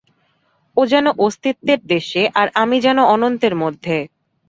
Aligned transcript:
ও 0.77 0.81
যেন 0.85 1.05
অস্তিত্বের 1.19 1.79
দেশে 1.85 2.21
আর 2.33 2.47
আমি 2.53 2.77
যেন 2.81 2.97
অনন্তের 3.15 3.53
মধ্যে। 3.55 3.97